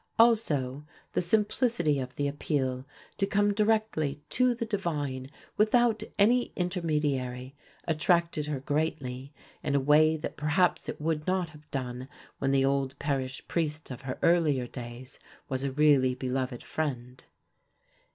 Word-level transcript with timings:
Also 0.17 0.83
the 1.13 1.21
simplicity 1.21 1.99
of 1.99 2.15
the 2.15 2.27
appeal, 2.27 2.87
to 3.19 3.27
come 3.27 3.53
directly 3.53 4.19
to 4.31 4.55
the 4.55 4.65
divine 4.65 5.29
without 5.57 6.01
any 6.17 6.51
intermediary, 6.55 7.53
attracted 7.87 8.47
her 8.47 8.59
greatly 8.59 9.31
in 9.61 9.75
a 9.75 9.79
way 9.79 10.17
that 10.17 10.37
perhaps 10.37 10.89
it 10.89 10.99
would 10.99 11.27
not 11.27 11.49
have 11.51 11.69
done 11.69 12.09
when 12.39 12.49
the 12.49 12.65
old 12.65 12.97
parish 12.97 13.47
priest 13.47 13.91
of 13.91 14.01
her 14.01 14.17
earlier 14.23 14.65
days 14.65 15.19
was 15.47 15.63
a 15.63 15.71
really 15.71 16.15
beloved 16.15 16.63
friend. 16.63 17.25